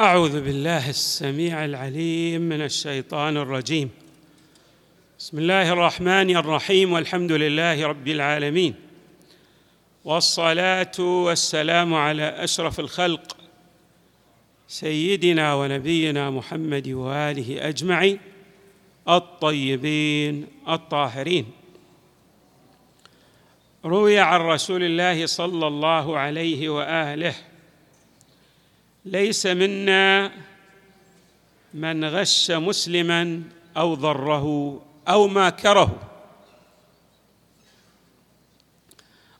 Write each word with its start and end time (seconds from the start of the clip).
أعوذ 0.00 0.40
بالله 0.44 0.90
السميع 0.90 1.64
العليم 1.64 2.40
من 2.40 2.62
الشيطان 2.62 3.36
الرجيم. 3.36 3.90
بسم 5.18 5.38
الله 5.38 5.72
الرحمن 5.72 6.36
الرحيم 6.36 6.92
والحمد 6.92 7.32
لله 7.32 7.86
رب 7.86 8.08
العالمين. 8.08 8.74
والصلاة 10.04 10.98
والسلام 10.98 11.94
على 11.94 12.22
أشرف 12.22 12.80
الخلق 12.80 13.36
سيدنا 14.68 15.54
ونبينا 15.54 16.30
محمد 16.30 16.88
وآله 16.88 17.68
أجمعين 17.68 18.18
الطيبين 19.08 20.46
الطاهرين. 20.68 21.46
روي 23.84 24.18
عن 24.18 24.40
رسول 24.40 24.82
الله 24.82 25.26
صلى 25.26 25.66
الله 25.66 26.18
عليه 26.18 26.68
وآله 26.68 27.34
ليس 29.10 29.46
منا 29.46 30.32
من 31.74 32.04
غش 32.04 32.50
مسلما 32.50 33.42
أو 33.76 33.94
ضره 33.94 34.46
أو 35.08 35.28
ماكره 35.28 36.02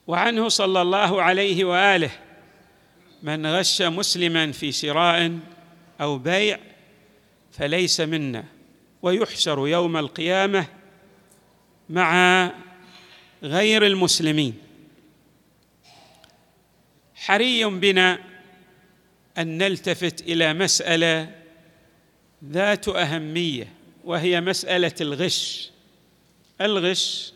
وعنه 0.07 0.49
صلى 0.49 0.83
الله 0.83 1.23
عليه 1.23 1.65
وآله 1.65 2.11
من 3.23 3.47
غش 3.47 3.83
مسلما 3.83 4.53
في 4.53 4.73
شراء 4.73 5.39
أو 6.01 6.19
بيع 6.19 6.59
فليس 7.53 8.01
منا 8.01 8.45
ويحشر 9.03 9.69
يوم 9.69 9.97
القيامة 9.97 10.67
مع 11.91 12.51
غير 13.43 13.87
المسلمين. 13.87 14.55
حري 17.15 17.65
بنا 17.65 18.30
أن 19.39 19.59
نلتفت 19.59 20.21
إلى 20.21 20.55
مسألة 20.55 21.35
ذات 22.45 22.89
أهمية 22.89 23.73
وهي 24.05 24.41
مسألة 24.41 24.95
الغش. 25.01 25.71
الغش 26.61 27.33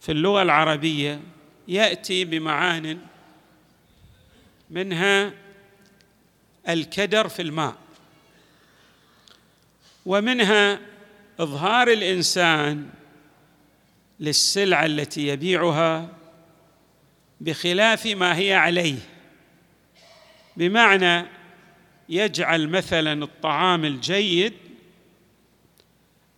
في 0.00 0.12
اللغة 0.12 0.42
العربية 0.42 1.20
يأتي 1.68 2.24
بمعان 2.24 2.98
منها 4.70 5.32
الكدر 6.68 7.28
في 7.28 7.42
الماء 7.42 7.76
ومنها 10.06 10.80
إظهار 11.40 11.92
الإنسان 11.92 12.90
للسلعة 14.20 14.86
التي 14.86 15.28
يبيعها 15.28 16.08
بخلاف 17.40 18.06
ما 18.06 18.36
هي 18.36 18.54
عليه. 18.54 18.98
بمعنى 20.58 21.26
يجعل 22.08 22.68
مثلا 22.68 23.24
الطعام 23.24 23.84
الجيد 23.84 24.52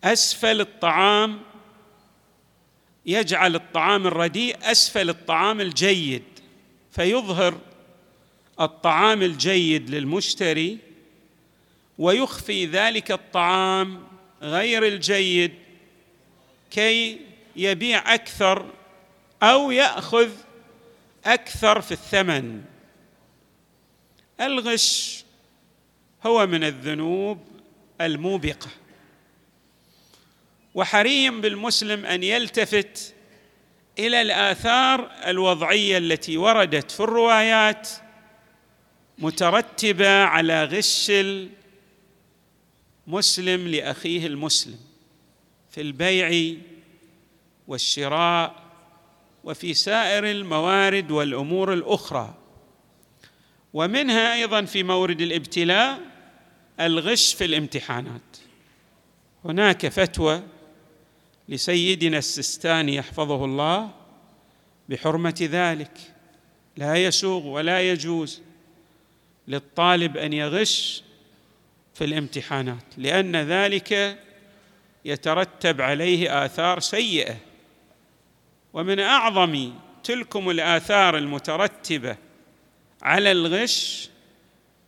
أسفل 0.03 0.61
الطعام 0.61 1.39
يجعل 3.05 3.55
الطعام 3.55 4.07
الرديء 4.07 4.57
أسفل 4.61 5.09
الطعام 5.09 5.61
الجيد 5.61 6.23
فيظهر 6.91 7.59
الطعام 8.59 9.21
الجيد 9.21 9.89
للمشتري 9.89 10.77
ويخفي 11.97 12.65
ذلك 12.65 13.11
الطعام 13.11 14.03
غير 14.41 14.87
الجيد 14.87 15.51
كي 16.71 17.19
يبيع 17.55 18.13
أكثر 18.13 18.65
أو 19.43 19.71
يأخذ 19.71 20.29
أكثر 21.25 21.81
في 21.81 21.91
الثمن. 21.91 22.63
الغش 24.41 25.23
هو 26.25 26.47
من 26.47 26.63
الذنوب 26.63 27.39
الموبقة. 28.01 28.69
وحري 30.75 31.29
بالمسلم 31.29 32.05
أن 32.05 32.23
يلتفت 32.23 33.13
إلى 33.99 34.21
الآثار 34.21 35.11
الوضعية 35.25 35.97
التي 35.97 36.37
وردت 36.37 36.91
في 36.91 36.99
الروايات 36.99 37.89
مترتبة 39.17 40.23
على 40.23 40.63
غش 40.63 41.11
المسلم 43.07 43.67
لأخيه 43.67 44.27
المسلم 44.27 44.79
في 45.71 45.81
البيع 45.81 46.55
والشراء 47.67 48.55
وفي 49.43 49.73
سائر 49.73 50.31
الموارد 50.31 51.11
والأمور 51.11 51.73
الأخرى. 51.73 52.40
ومنها 53.73 54.33
أيضا 54.33 54.61
في 54.65 54.83
مورد 54.83 55.21
الابتلاء 55.21 55.99
الغش 56.79 57.33
في 57.33 57.45
الامتحانات. 57.45 58.37
هناك 59.45 59.87
فتوى 59.87 60.41
لسيدنا 61.49 62.17
السستاني 62.17 62.95
يحفظه 62.95 63.45
الله 63.45 63.91
بحرمة 64.89 65.47
ذلك. 65.51 65.97
لا 66.77 66.95
يسوغ 66.95 67.47
ولا 67.47 67.81
يجوز 67.81 68.41
للطالب 69.47 70.17
أن 70.17 70.33
يغش 70.33 71.03
في 71.93 72.03
الامتحانات 72.03 72.83
لأن 72.97 73.35
ذلك 73.35 74.19
يترتب 75.05 75.81
عليه 75.81 76.45
آثار 76.45 76.79
سيئة. 76.79 77.37
ومن 78.73 78.99
أعظم 78.99 79.73
تلكم 80.03 80.49
الآثار 80.49 81.17
المترتبة 81.17 82.17
على 83.01 83.31
الغش 83.31 84.09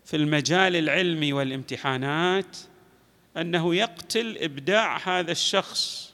في 0.05 0.15
المجال 0.15 0.75
العلمي 0.75 1.33
والامتحانات 1.33 2.57
أنه 3.37 3.75
يقتل 3.75 4.37
إبداع 4.41 4.97
هذا 4.97 5.31
الشخص. 5.31 6.13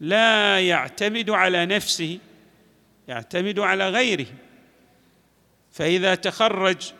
لا 0.00 0.60
يعتمد 0.60 1.30
على 1.30 1.66
نفسه 1.66 2.18
يعتمد 3.08 3.58
على 3.58 3.90
غيره. 3.90 4.26
فإذا 5.72 6.14
تخرج 6.14 6.92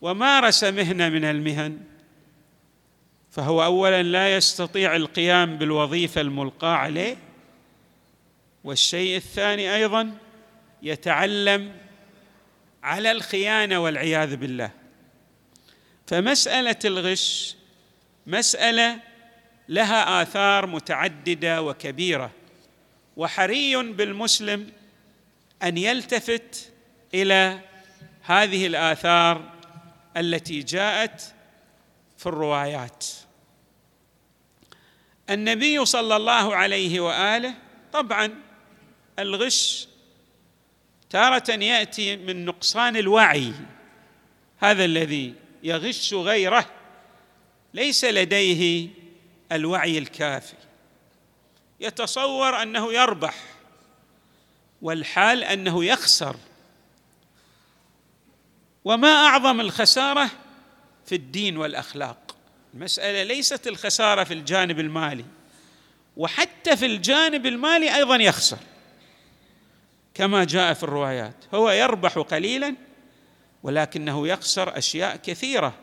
ومارس 0.00 0.64
مهنه 0.64 1.08
من 1.08 1.24
المهن 1.24 1.78
فهو 3.30 3.64
اولا 3.64 4.02
لا 4.02 4.36
يستطيع 4.36 4.96
القيام 4.96 5.58
بالوظيفة 5.58 6.20
الملقاة 6.20 6.76
عليه 6.76 7.16
والشيء 8.64 9.16
الثاني 9.16 9.74
أيضا 9.74 10.14
يتعلم 10.82 11.72
على 12.82 13.12
الخيانة 13.12 13.78
والعياذ 13.78 14.36
بالله. 14.36 14.70
فمسألة 16.06 16.78
الغش 16.84 17.56
مسألة 18.26 18.98
لها 19.68 20.22
آثار 20.22 20.66
متعددة 20.66 21.62
وكبيرة. 21.62 22.30
وحري 23.16 23.76
بالمسلم 23.76 24.72
أن 25.62 25.78
يلتفت 25.78 26.72
إلى 27.14 27.60
هذه 28.22 28.66
الآثار 28.66 29.52
التي 30.16 30.62
جاءت 30.62 31.34
في 32.18 32.26
الروايات. 32.26 33.06
النبي 35.30 35.84
صلى 35.84 36.16
الله 36.16 36.56
عليه 36.56 37.00
وآله 37.00 37.54
طبعا 37.92 38.34
الغش 39.18 39.88
تارة 41.12 41.50
يأتي 41.50 42.16
من 42.16 42.44
نقصان 42.44 42.96
الوعي. 42.96 43.52
هذا 44.58 44.84
الذي 44.84 45.34
يغش 45.62 46.14
غيره 46.14 46.66
ليس 47.74 48.04
لديه 48.04 48.88
الوعي 49.52 49.98
الكافي. 49.98 50.56
يتصور 51.80 52.62
أنه 52.62 52.92
يربح 52.92 53.34
والحال 54.82 55.44
أنه 55.44 55.84
يخسر. 55.84 56.36
وما 58.84 59.12
أعظم 59.12 59.60
الخسارة 59.60 60.30
في 61.06 61.14
الدين 61.14 61.56
والأخلاق؟ 61.56 62.36
المسألة 62.74 63.22
ليست 63.22 63.66
الخسارة 63.66 64.24
في 64.24 64.34
الجانب 64.34 64.80
المالي 64.80 65.24
وحتى 66.16 66.76
في 66.76 66.86
الجانب 66.86 67.46
المالي 67.46 67.94
أيضا 67.96 68.16
يخسر. 68.16 68.58
كما 70.14 70.44
جاء 70.44 70.74
في 70.74 70.82
الروايات. 70.82 71.34
هو 71.54 71.70
يربح 71.70 72.18
قليلا 72.18 72.74
ولكنه 73.62 74.28
يخسر 74.28 74.78
أشياء 74.78 75.16
كثيرة. 75.16 75.74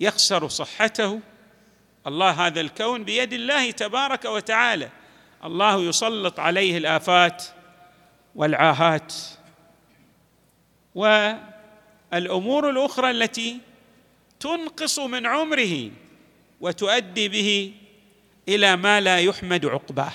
يخسر 0.00 0.48
صحته. 0.48 1.20
الله 2.06 2.30
هذا 2.30 2.60
الكون 2.60 3.04
بيد 3.04 3.32
الله 3.32 3.70
تبارك 3.70 4.24
وتعالى. 4.24 4.88
الله 5.44 5.82
يسلط 5.82 6.40
عليه 6.40 6.78
الآفات 6.78 7.44
والعاهات. 8.34 9.14
والأمور 10.94 12.70
الأخرى 12.70 13.10
التي 13.10 13.58
تنقص 14.40 14.98
من 14.98 15.26
عمره 15.26 15.90
وتؤدي 16.60 17.28
به 17.28 17.74
إلى 18.48 18.76
ما 18.76 19.00
لا 19.00 19.18
يحمد 19.18 19.66
عقباه. 19.66 20.12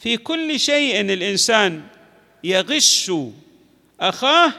في 0.00 0.16
كل 0.16 0.60
شيء 0.60 1.00
الإنسان 1.00 1.82
يغش 2.44 3.12
أخاه 4.00 4.52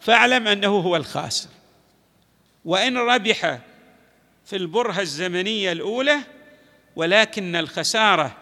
فاعلم 0.00 0.48
أنه 0.48 0.68
هو 0.68 0.96
الخاسر. 0.96 1.48
وإن 2.64 2.96
ربح 2.96 3.58
في 4.46 4.56
البرهة 4.56 5.00
الزمنية 5.00 5.72
الأولى 5.72 6.18
ولكن 6.96 7.56
الخسارة 7.56 8.36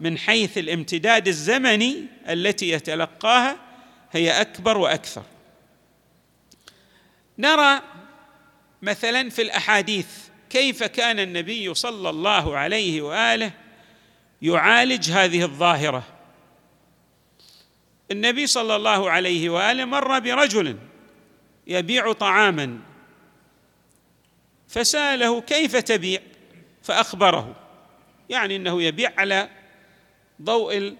من 0.00 0.18
حيث 0.18 0.58
الامتداد 0.58 1.28
الزمني 1.28 2.04
التي 2.28 2.70
يتلقاها 2.70 3.56
هي 4.12 4.40
أكبر 4.40 4.78
وأكثر. 4.78 5.22
نرى 7.38 7.82
مثلا 8.82 9.30
في 9.30 9.42
الأحاديث 9.42 10.06
كيف 10.50 10.82
كان 10.82 11.20
النبي 11.20 11.74
صلى 11.74 12.10
الله 12.10 12.56
عليه 12.56 13.02
وآله 13.02 13.63
يعالج 14.44 15.10
هذه 15.10 15.42
الظاهرة. 15.42 16.02
النبي 18.10 18.46
صلى 18.46 18.76
الله 18.76 19.10
عليه 19.10 19.50
وآله 19.50 19.84
مر 19.84 20.18
برجل 20.18 20.78
يبيع 21.66 22.12
طعاما 22.12 22.78
فسأله 24.68 25.40
كيف 25.40 25.76
تبيع؟ 25.76 26.20
فأخبره. 26.82 27.56
يعني 28.28 28.56
إنه 28.56 28.82
يبيع 28.82 29.12
على 29.18 29.48
ضوء 30.42 30.96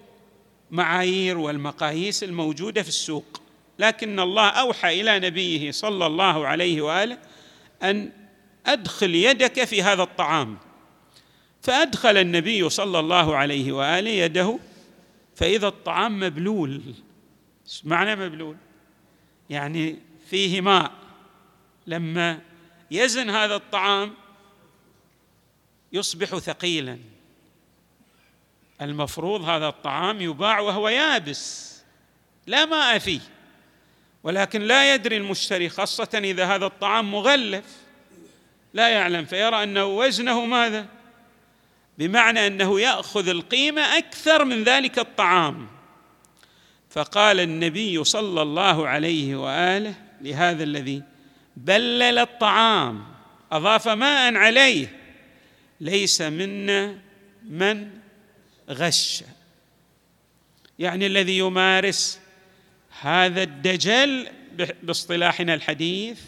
المعايير 0.71 1.37
والمقاييس 1.37 2.23
الموجودة 2.23 2.83
في 2.83 2.89
السوق. 2.89 3.41
لكن 3.79 4.19
الله 4.19 4.49
أوحى 4.49 5.01
إلى 5.01 5.19
نبيه 5.19 5.71
صلى 5.71 6.05
الله 6.05 6.47
عليه 6.47 6.81
وآله 6.81 7.17
أن 7.83 8.11
أدخل 8.65 9.15
يدك 9.15 9.63
في 9.63 9.83
هذا 9.83 10.03
الطعام. 10.03 10.57
فأدخل 11.65 12.17
النبي 12.17 12.69
صلى 12.69 12.99
الله 12.99 13.35
عليه 13.35 13.71
وآله 13.71 14.09
يده 14.09 14.59
فإذا 15.35 15.67
الطعام 15.67 16.19
مبلول. 16.19 16.81
معنى 17.83 18.15
مبلول؟ 18.15 18.57
يعني 19.49 19.99
فيه 20.29 20.61
ماء. 20.61 20.91
لما 21.87 22.39
يزن 22.91 23.29
هذا 23.29 23.55
الطعام 23.55 24.13
يصبح 25.93 26.37
ثقيلا. 26.37 26.99
المفروض 28.81 29.41
هذا 29.41 29.67
الطعام 29.67 30.21
يباع 30.21 30.59
وهو 30.59 30.89
يابس 30.89 31.75
لا 32.47 32.65
ماء 32.65 32.99
فيه. 32.99 33.21
ولكن 34.23 34.61
لا 34.61 34.93
يدري 34.93 35.17
المشتري 35.17 35.69
خاصة 35.69 36.09
إذا 36.23 36.45
هذا 36.45 36.65
الطعام 36.65 37.11
مغلف 37.11 37.65
لا 38.73 38.89
يعلم 38.89 39.25
فيرى 39.25 39.63
أنه 39.63 39.85
وزنه 39.85 40.45
ماذا؟ 40.45 40.94
بمعنى 41.97 42.47
أنه 42.47 42.79
يأخذ 42.79 43.27
القيمة 43.27 43.81
أكثر 43.81 44.45
من 44.45 44.63
ذلك 44.63 44.99
الطعام. 44.99 45.67
فقال 46.89 47.39
النبي 47.39 48.03
صلى 48.03 48.41
الله 48.41 48.87
عليه 48.87 49.35
وآله 49.35 49.93
لهذا 50.21 50.63
الذي 50.63 51.03
بلل 51.57 52.19
الطعام 52.19 53.05
أضاف 53.51 53.87
ماء 53.87 54.35
عليه 54.35 54.99
ليس 55.81 56.21
منا 56.21 56.99
من 57.49 57.89
غش. 58.69 59.23
يعني 60.79 61.07
الذي 61.07 61.37
يمارس 61.37 62.19
هذا 63.01 63.43
الدجل 63.43 64.27
باصطلاحنا 64.83 65.53
الحديث 65.53 66.19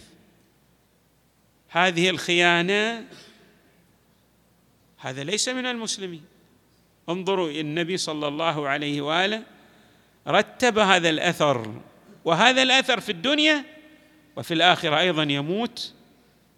هذه 1.70 2.10
الخيانة 2.10 3.06
هذا 4.98 5.24
ليس 5.24 5.50
من 5.50 5.66
المسلمين. 5.66 6.26
انظروا 7.10 7.50
النبي 7.50 7.98
صلى 7.98 8.28
الله 8.28 8.68
عليه 8.68 9.02
وآله 9.02 9.44
رتب 10.28 10.80
هذا 10.80 11.10
الأثر 11.10 11.82
وهذا 12.26 12.64
الأثر 12.64 13.00
في 13.00 13.12
الدنيا 13.12 13.64
وفي 14.36 14.54
الآخرة 14.54 15.00
أيضا 15.00 15.24
يموت 15.24 15.94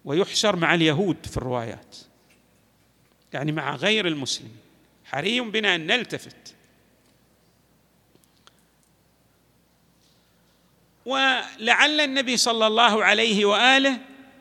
ويحشر 0.04 0.56
مع 0.56 0.74
اليهود 0.74 1.26
في 1.26 1.36
الروايات. 1.36 1.96
يعني 3.32 3.52
مع 3.52 3.74
غير 3.74 4.06
المسلمين. 4.06 4.56
حري 5.04 5.40
بنا 5.40 5.74
أن 5.74 5.86
نلتفت. 5.86 6.54
ولعل 11.06 12.00
النبي 12.00 12.36
صلى 12.36 12.66
الله 12.66 13.04
عليه 13.04 13.44
وآله 13.44 13.98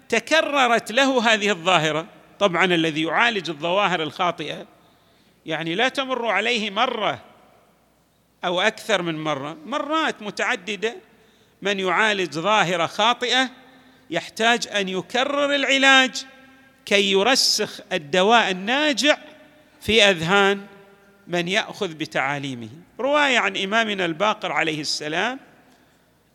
تكررت 0.10 0.92
له 0.92 1.34
هذه 1.34 1.50
الظاهرة. 1.50 2.19
طبعا 2.40 2.66
الذي 2.66 3.04
يعالج 3.04 3.50
الظواهر 3.50 4.04
الخاطئة 4.04 4.66
يعني 5.46 5.76
لا 5.76 5.90
تمر 5.90 6.26
عليه 6.26 6.70
مرة 6.70 7.20
أو 8.46 8.62
أكثر 8.62 9.02
من 9.02 9.24
مرة 9.24 9.58
مرات 9.66 10.22
متعددة 10.22 10.96
من 11.62 11.80
يعالج 11.80 12.34
ظاهرة 12.34 12.86
خاطئة 12.86 13.50
يحتاج 14.10 14.68
أن 14.68 14.90
يكرر 14.90 15.56
العلاج 15.56 16.26
كي 16.86 17.12
يرسخ 17.12 17.80
الدواء 17.94 18.52
الناجع 18.52 19.18
في 19.82 20.04
أذهان 20.04 20.66
من 21.28 21.48
يأخذ 21.48 21.94
بتعاليمه. 21.94 22.70
رواية 23.00 23.40
عن 23.40 23.58
إمامنا 23.58 24.06
الباقر 24.06 24.52
عليه 24.52 24.82
السلام 24.82 25.40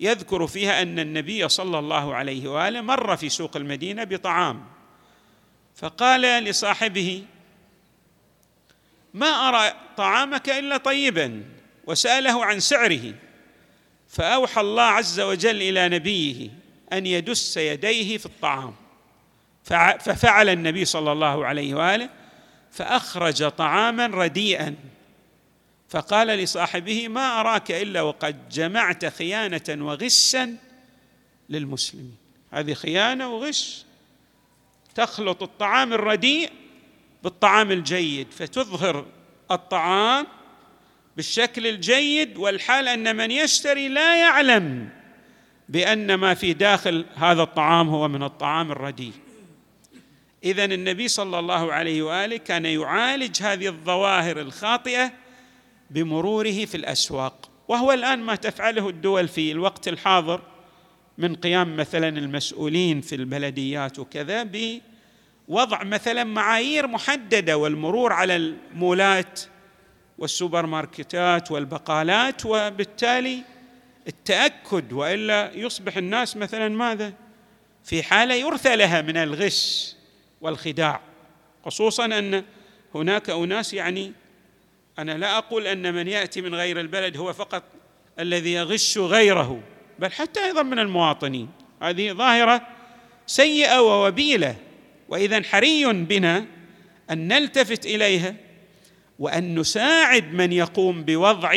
يذكر 0.00 0.46
فيها 0.46 0.82
أن 0.82 0.98
النبي 0.98 1.48
صلى 1.48 1.78
الله 1.78 2.14
عليه 2.14 2.48
وآله 2.48 2.80
مر 2.80 3.16
في 3.16 3.28
سوق 3.28 3.56
المدينة 3.56 4.04
بطعام. 4.04 4.64
فقال 5.74 6.44
لصاحبه 6.44 7.24
ما 9.14 9.26
أرى 9.26 9.74
طعامك 9.96 10.50
إلا 10.50 10.76
طيبا؟ 10.76 11.44
وسأله 11.86 12.44
عن 12.44 12.60
سعره. 12.60 13.14
فأوحى 14.08 14.60
الله 14.60 14.82
عز 14.82 15.20
وجل 15.20 15.62
إلى 15.62 15.88
نبيه 15.88 16.50
أن 16.92 17.06
يدس 17.06 17.56
يديه 17.56 18.18
في 18.18 18.26
الطعام. 18.26 18.74
ففعل 20.00 20.48
النبي 20.48 20.84
صلى 20.84 21.12
الله 21.12 21.46
عليه 21.46 21.74
وآله 21.74 22.10
فأخرج 22.70 23.48
طعاما 23.48 24.06
رديئا. 24.06 24.74
فقال 25.88 26.26
لصاحبه 26.28 27.08
ما 27.08 27.40
أراك 27.40 27.70
إلا 27.70 28.02
وقد 28.02 28.48
جمعت 28.48 29.06
خيانة 29.06 29.86
وغشا 29.86 30.56
للمسلمين. 31.48 32.16
هذه 32.50 32.74
خيانة 32.74 33.28
وغش 33.28 33.84
تخلط 34.94 35.42
الطعام 35.42 35.92
الرديء 35.92 36.50
بالطعام 37.22 37.70
الجيد 37.70 38.26
فتظهر 38.30 39.06
الطعام 39.50 40.26
بالشكل 41.16 41.66
الجيد 41.66 42.36
والحال 42.36 42.88
أن 42.88 43.16
من 43.16 43.30
يشتري 43.30 43.88
لا 43.88 44.20
يعلم 44.20 44.88
بأن 45.68 46.14
ما 46.14 46.34
في 46.34 46.52
داخل 46.52 47.04
هذا 47.14 47.42
الطعام 47.42 47.88
هو 47.88 48.08
من 48.08 48.22
الطعام 48.22 48.72
الرديء. 48.72 49.12
اذا 50.44 50.64
النبي 50.64 51.08
صلى 51.08 51.38
الله 51.38 51.72
عليه 51.72 52.02
وآله 52.02 52.36
كان 52.36 52.64
يعالج 52.64 53.42
هذه 53.42 53.66
الظواهر 53.66 54.40
الخاطئة 54.40 55.12
بمروره 55.90 56.64
في 56.64 56.74
الأسواق 56.74 57.50
وهو 57.68 57.92
الآن 57.92 58.18
ما 58.18 58.34
تفعله 58.34 58.88
الدول 58.88 59.28
في 59.28 59.52
الوقت 59.52 59.88
الحاضر 59.88 60.40
من 61.18 61.34
قيام 61.34 61.76
مثلا 61.76 62.08
المسؤولين 62.08 63.00
في 63.00 63.14
البلديات 63.14 63.98
وكذا 63.98 64.42
بوضع 64.42 65.82
مثلا 65.84 66.24
معايير 66.24 66.86
محددة 66.86 67.56
والمرور 67.56 68.12
على 68.12 68.36
المولات 68.36 69.40
والسوبر 70.18 70.66
ماركتات 70.66 71.50
والبقالات 71.50 72.46
وبالتالي 72.46 73.42
التأكد 74.08 74.92
وإلا 74.92 75.50
يصبح 75.54 75.96
الناس 75.96 76.36
مثلا 76.36 76.68
ماذا؟ 76.68 77.12
في 77.84 78.02
حالة 78.02 78.34
يرثى 78.34 78.76
لها 78.76 79.02
من 79.02 79.16
الغش 79.16 79.94
والخداع. 80.40 81.00
خصوصا 81.64 82.04
أن 82.04 82.44
هناك 82.94 83.30
أناس 83.30 83.74
يعني 83.74 84.12
أنا 84.98 85.18
لا 85.18 85.38
أقول 85.38 85.66
أن 85.66 85.94
من 85.94 86.08
يأتي 86.08 86.40
من 86.40 86.54
غير 86.54 86.80
البلد 86.80 87.16
هو 87.16 87.32
فقط 87.32 87.62
الذي 88.18 88.52
يغش 88.52 88.98
غيره. 88.98 89.62
بل 89.98 90.12
حتى 90.12 90.44
أيضا 90.44 90.62
من 90.62 90.78
المواطنين. 90.78 91.48
هذه 91.82 92.12
ظاهرة 92.12 92.66
سيئة 93.26 93.80
ووبيلة 93.80 94.56
واذا 95.08 95.42
حري 95.42 95.92
بنا 95.92 96.46
أن 97.10 97.28
نلتفت 97.28 97.86
إليها 97.86 98.36
وأن 99.18 99.58
نساعد 99.58 100.34
من 100.34 100.52
يقوم 100.52 101.02
بوضع 101.02 101.54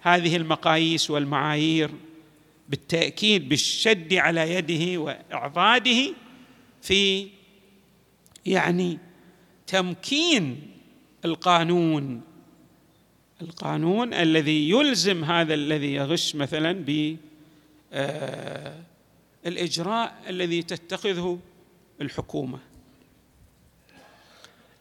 هذه 0.00 0.36
المقاييس 0.36 1.10
والمعايير 1.10 1.90
بالتأكيد 2.68 3.48
بالشد 3.48 4.14
على 4.14 4.54
يده 4.54 5.00
وإعضاده 5.00 6.14
في 6.82 7.28
يعني 8.46 8.98
تمكين 9.66 10.70
القانون. 11.24 12.20
القانون 13.42 14.14
الذي 14.14 14.70
يلزم 14.70 15.24
هذا 15.24 15.54
الذي 15.54 15.94
يغش 15.94 16.34
مثلا 16.34 16.72
بالاجراء 16.72 17.33
آه، 17.94 18.74
الذي 20.28 20.62
تتخذه 20.62 21.38
الحكومة. 22.00 22.58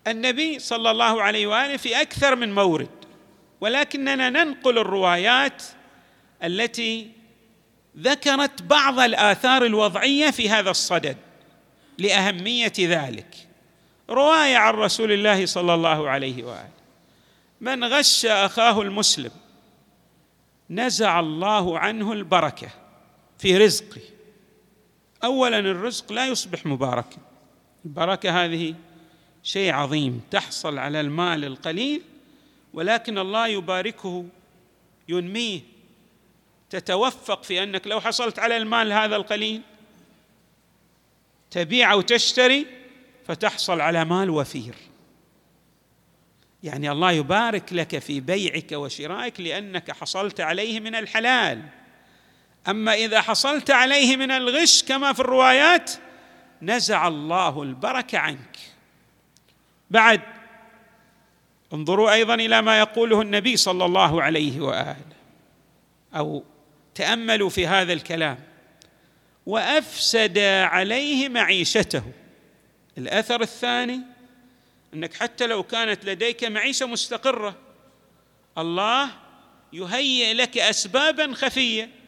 النبي 0.08 0.60
صلى 0.60 0.92
الله 0.92 1.22
عليه 1.22 1.48
وآله 1.48 1.78
في 1.78 2.02
أكثر 2.02 2.36
من 2.36 2.56
مورد 2.56 2.90
ولكننا 3.62 4.30
ننقل 4.30 4.78
الروايات 4.78 5.64
التي 6.44 7.12
ذكرت 7.98 8.62
بعض 8.62 9.00
الآثار 9.00 9.66
الوضعية 9.66 10.32
في 10.32 10.50
هذا 10.50 10.70
الصدد 10.70 11.18
لأهمية 11.98 12.74
ذلك. 12.80 13.48
رواية 14.10 14.58
عن 14.58 14.74
رسول 14.74 15.12
الله 15.12 15.46
صلى 15.46 15.74
الله 15.74 16.10
عليه 16.10 16.44
وآله. 16.44 16.70
من 17.62 17.84
غش 17.84 18.26
أخاه 18.26 18.82
المسلم 18.82 19.32
نزع 20.70 21.20
الله 21.20 21.80
عنه 21.80 22.14
البركة. 22.14 22.83
في 23.38 23.58
رزقه 23.58 24.02
اولا 25.24 25.60
الرزق 25.60 26.12
لا 26.12 26.28
يصبح 26.28 26.66
مباركا. 26.66 27.18
البركة 27.86 28.44
هذه 28.46 28.76
شيء 29.44 29.74
عظيم 29.74 30.22
تحصل 30.32 30.78
على 30.78 31.02
المال 31.02 31.46
القليل 31.46 32.02
ولكن 32.74 33.18
الله 33.18 33.48
يباركه 33.48 34.26
ينميه. 35.10 35.62
تتوفق 36.70 37.44
في 37.44 37.64
أنك 37.64 37.88
لو 37.88 38.02
حصلت 38.02 38.40
على 38.40 38.58
المال 38.58 38.94
هذا 38.94 39.16
القليل 39.16 39.62
تبيع 41.52 41.92
أو 41.92 42.02
تشتري 42.02 42.66
فتحصل 43.28 43.82
على 43.82 44.06
مال 44.06 44.30
وفير. 44.30 44.76
يعني 46.64 46.92
الله 46.92 47.12
يبارك 47.12 47.74
لك 47.74 48.00
في 48.00 48.20
بيعك 48.20 48.72
وشرائك 48.72 49.40
لأنك 49.40 49.92
حصلت 49.92 50.42
عليه 50.42 50.80
من 50.80 50.96
الحلال. 50.96 51.62
أما 52.68 52.94
إذا 52.94 53.22
حصلت 53.22 53.72
عليه 53.72 54.18
من 54.18 54.32
الغش 54.32 54.84
كما 54.84 55.14
في 55.14 55.20
الروايات 55.20 55.92
نزع 56.62 57.08
الله 57.08 57.64
البركة 57.64 58.18
عنك. 58.18 58.60
بعد 59.92 60.22
انظروا 61.74 62.14
أيضا 62.14 62.34
إلى 62.34 62.62
ما 62.62 62.80
يقوله 62.80 63.22
النبي 63.22 63.58
صلى 63.58 63.86
الله 63.86 64.24
عليه 64.24 64.62
وآله 64.62 64.96
أو 66.16 66.44
تأملوا 66.96 67.50
في 67.50 67.68
هذا 67.68 67.94
الكلام. 67.94 68.40
وأفسد 69.46 70.38
عليه 70.64 71.30
معيشته. 71.30 72.04
الأثر 72.98 73.42
الثاني 73.42 74.02
أنك 74.94 75.14
حتى 75.14 75.48
لو 75.48 75.64
كانت 75.64 76.06
لديك 76.06 76.44
معيشة 76.44 76.86
مستقرة 76.86 77.56
الله 78.58 79.10
يهيئ 79.74 80.34
لك 80.34 80.58
اسبابا 80.58 81.34
خفية. 81.34 82.03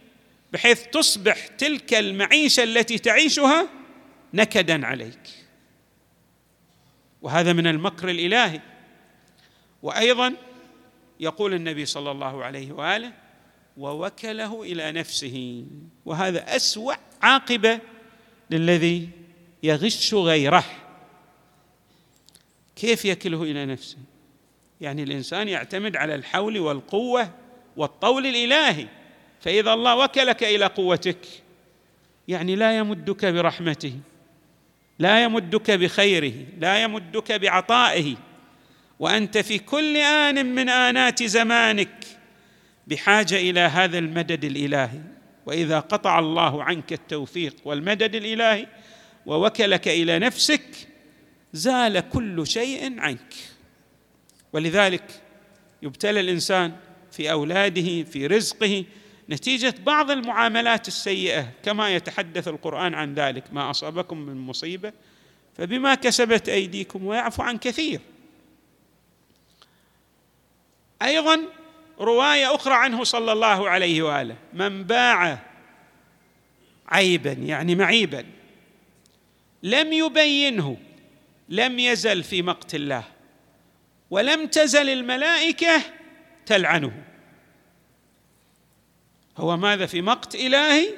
بحيث 0.54 0.88
تصبح 0.88 1.48
تلك 1.48 1.94
المعيشة 1.94 2.64
التي 2.64 2.98
تعيشها 2.98 3.70
نكدا 4.34 4.86
عليك. 4.86 5.30
وهذا 7.22 7.54
من 7.54 7.68
المكر 7.68 8.10
الإلهي. 8.10 8.62
وأيضا 9.84 10.34
يقول 11.20 11.54
النبي 11.54 11.86
صلى 11.86 12.12
الله 12.12 12.44
عليه 12.44 12.72
وآله 12.72 13.14
ووكله 13.78 14.64
إلى 14.64 14.92
نفسه 14.92 15.66
وهذا 16.06 16.56
أسوأ 16.56 16.94
عاقبة 17.22 17.80
للذي 18.52 19.10
يغش 19.64 20.14
غيره. 20.14 20.66
كيف 22.76 23.06
يكله 23.06 23.44
إلى 23.44 23.66
نفسه؟ 23.66 23.98
يعني 24.82 25.04
الإنسان 25.04 25.48
يعتمد 25.48 25.96
على 25.96 26.16
الحول 26.16 26.60
والقوة 26.60 27.32
والطول 27.78 28.26
الإلهي. 28.26 28.88
فإذا 29.42 29.74
الله 29.74 29.96
وكلك 29.96 30.44
إلى 30.44 30.66
قوتك 30.66 31.20
يعني 32.28 32.56
لا 32.56 32.78
يمدك 32.78 33.26
برحمته 33.26 33.94
لا 35.00 35.24
يمدك 35.24 35.72
بخيره 35.72 36.34
لا 36.60 36.84
يمدك 36.84 37.32
بعطائه 37.32 38.16
وأنت 39.00 39.38
في 39.38 39.60
كل 39.60 39.98
آن 39.98 40.56
من 40.56 40.70
آنات 40.70 41.24
زمانك 41.24 42.06
بحاجة 42.88 43.36
إلى 43.36 43.60
هذا 43.60 43.98
المدد 43.98 44.44
الإلهي. 44.46 45.02
وإذا 45.46 45.80
قطع 45.80 46.20
الله 46.20 46.64
عنك 46.64 46.94
التوفيق 46.94 47.56
والمدد 47.66 48.16
الإلهي 48.16 48.68
ووكلك 49.26 49.88
إلى 49.88 50.20
نفسك 50.20 50.62
زال 51.54 52.10
كل 52.10 52.48
شيء 52.48 53.00
عنك. 53.00 53.34
ولذلك 54.54 55.22
يبتلى 55.82 56.20
الإنسان 56.20 56.74
في 57.12 57.32
أولاده 57.32 58.04
في 58.04 58.28
رزقه 58.28 58.86
نتيجة 59.30 59.76
بعض 59.86 60.12
المعاملات 60.12 60.88
السيئة 60.88 61.52
كما 61.64 61.96
يتحدث 61.96 62.48
القرآن 62.48 62.94
عن 62.94 63.14
ذلك 63.14 63.44
ما 63.54 63.70
أصابكم 63.70 64.18
من 64.18 64.36
مصيبة 64.38 64.94
فبما 65.58 65.96
كسبت 65.96 66.50
أيديكم 66.50 67.06
ويعفو 67.06 67.44
عن 67.44 67.58
كثير. 67.58 68.00
أيضا 71.02 71.42
رواية 72.00 72.56
أخرى 72.56 72.74
عنه 72.74 73.04
صلى 73.04 73.32
الله 73.32 73.70
عليه 73.70 74.02
وآله 74.02 74.36
من 74.54 74.84
باع 74.84 75.40
عيبا 76.88 77.32
يعني 77.32 77.76
معيبا 77.76 78.26
لم 79.64 79.94
يبينه 79.94 80.78
لم 81.50 81.80
يزل 81.80 82.24
في 82.24 82.42
مقت 82.42 82.76
الله 82.76 83.04
ولم 84.10 84.48
تزل 84.48 84.90
الملائكة 84.90 85.82
تلعنه. 86.46 87.04
هو 89.38 89.58
ماذا 89.58 89.86
في 89.86 90.02
مقت 90.02 90.36
إلهي؟ 90.36 90.90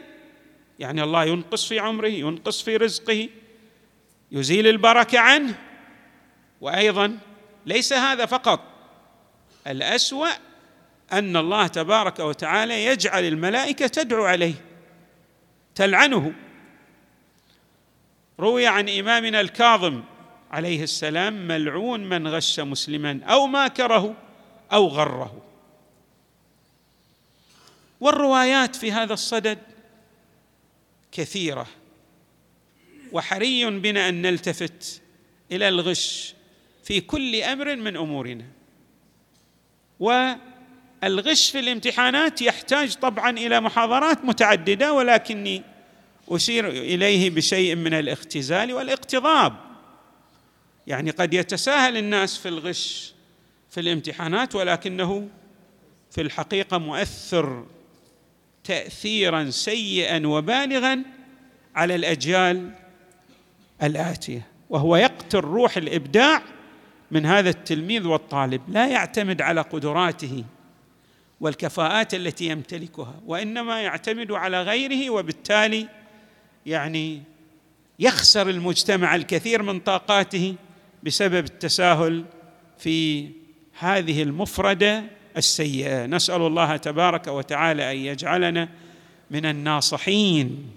يعني 0.79 1.03
الله 1.03 1.25
ينقص 1.25 1.67
في 1.67 1.79
عمره 1.79 2.07
ينقص 2.07 2.61
في 2.61 2.77
رزقه 2.77 3.29
يزيل 4.31 4.67
البركة 4.67 5.19
عنه. 5.19 5.55
وأيضا 6.61 7.17
ليس 7.65 7.93
هذا 7.93 8.25
فقط 8.25 8.59
الأسوأ 9.67 10.29
أن 11.13 11.37
الله 11.37 11.67
تبارك 11.67 12.19
وتعالى 12.19 12.85
يجعل 12.85 13.23
الملائكة 13.23 13.87
تدعو 13.87 14.25
عليه 14.25 14.53
تلعنه. 15.75 16.33
روي 18.39 18.67
عن 18.67 18.89
إمامنا 18.89 19.41
الكاظم 19.41 20.03
عليه 20.51 20.83
السلام 20.83 21.47
ملعون 21.47 22.09
من 22.09 22.27
غش 22.27 22.59
مسلما 22.59 23.19
أو 23.23 23.47
ماكره 23.47 24.15
أو 24.73 24.87
غره. 24.87 25.46
والروايات 28.01 28.75
في 28.75 28.91
هذا 28.91 29.13
الصدد 29.13 29.59
كثيرة. 31.11 31.67
وحري 33.11 33.79
بنا 33.79 34.09
أن 34.09 34.21
نلتفت 34.21 35.01
إلى 35.51 35.67
الغش 35.67 36.35
في 36.83 37.01
كل 37.01 37.35
أمر 37.35 37.75
من 37.75 37.97
أمورنا. 37.97 38.45
والغش 39.99 41.49
في 41.51 41.59
الامتحانات 41.59 42.41
يحتاج 42.41 42.95
طبعا 42.95 43.29
إلى 43.29 43.61
محاضرات 43.61 44.25
متعددة 44.25 44.93
ولكني 44.93 45.61
أشير 46.29 46.69
إليه 46.69 47.29
بشيء 47.29 47.75
من 47.75 47.93
الاختزال 47.93 48.73
والاقتضاب. 48.73 49.55
يعني 50.87 51.11
قد 51.11 51.33
يتساهل 51.33 51.97
الناس 51.97 52.37
في 52.37 52.47
الغش 52.47 53.13
في 53.69 53.79
الامتحانات 53.79 54.55
ولكنه 54.55 55.29
في 56.11 56.21
الحقيقة 56.21 56.77
مؤثر 56.77 57.65
تاثيرا 58.67 59.49
سيئا 59.49 60.27
وبالغا 60.27 61.03
على 61.75 61.95
الأجيال 61.95 62.71
الآتية 63.83 64.47
وهو 64.69 64.95
يقتل 64.95 65.39
روح 65.39 65.77
الإبداع 65.77 66.41
من 67.11 67.25
هذا 67.25 67.49
التلميذ 67.49 68.07
والطالب 68.07 68.61
لا 68.67 68.87
يعتمد 68.87 69.41
على 69.41 69.61
قدراته 69.61 70.43
والكفاءات 71.41 72.13
التي 72.13 72.45
يمتلكها 72.45 73.21
وإنما 73.25 73.81
يعتمد 73.81 74.31
على 74.31 74.63
غيره 74.63 75.09
وبالتالي 75.09 75.87
يعني 76.65 77.21
يخسر 77.99 78.49
المجتمع 78.49 79.15
الكثير 79.15 79.63
من 79.63 79.79
طاقاته 79.79 80.55
بسبب 81.03 81.45
التساهل 81.45 82.25
في 82.77 83.29
هذه 83.79 84.23
المفردة 84.23 85.03
السيئة. 85.37 86.05
نسأل 86.05 86.41
الله 86.41 86.77
تبارك 86.77 87.27
وتعالى 87.27 87.91
أن 87.91 87.97
يجعلنا 87.97 88.69
من 89.31 89.45
الناصحين 89.45 90.69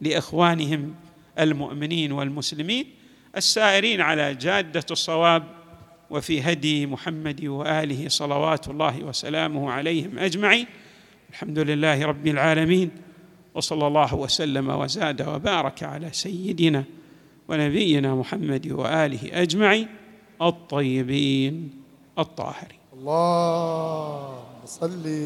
لإخوانهم 0.00 0.94
المؤمنين 1.38 2.12
والمسلمين 2.12 2.86
السائرين 3.36 4.00
على 4.00 4.34
جادة 4.34 4.84
الصواب 4.90 5.44
وفي 6.10 6.40
هدي 6.40 6.86
محمد 6.86 7.44
وآله 7.44 8.08
صلوات 8.08 8.68
الله 8.68 9.04
وسلامه 9.04 9.70
عليهم 9.70 10.18
أجمعين. 10.18 10.66
الحمد 11.30 11.58
لله 11.58 12.06
رب 12.06 12.26
العالمين 12.26 12.90
وصلى 13.54 13.86
الله 13.86 14.14
وسلم 14.14 14.68
وزاد 14.68 15.28
وبارك 15.28 15.82
على 15.82 16.08
سيدنا 16.12 16.84
ونبينا 17.48 18.14
محمد 18.14 18.72
وآله 18.72 19.42
أجمعين 19.42 19.88
الطيبين 20.42 21.70
الطاهرين. 22.18 22.77
الله 22.98 24.42
صلي. 24.66 25.16